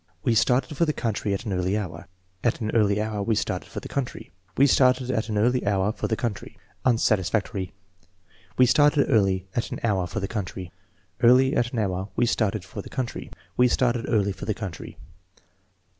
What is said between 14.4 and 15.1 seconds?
the country."